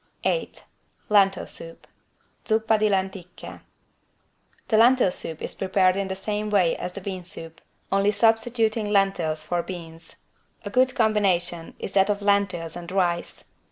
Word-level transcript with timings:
8 0.23 0.63
LENTIL 1.09 1.45
SOUP 1.45 1.85
(Zuppa 2.47 2.79
di 2.79 2.89
lenticchie) 2.89 3.61
The 4.67 4.75
lentil 4.77 5.11
soup 5.11 5.43
is 5.43 5.53
prepared 5.53 5.95
in 5.95 6.07
the 6.07 6.15
same 6.15 6.49
way 6.49 6.75
as 6.75 6.93
the 6.93 7.01
bean 7.01 7.23
soup, 7.23 7.61
only 7.91 8.11
substituting 8.11 8.89
lentils 8.89 9.43
for 9.43 9.61
beans. 9.61 10.15
A 10.65 10.71
good 10.71 10.95
combination 10.95 11.75
is 11.77 11.91
that 11.91 12.09
of 12.09 12.23
lentils 12.23 12.75
and 12.75 12.91
rice. 12.91 13.43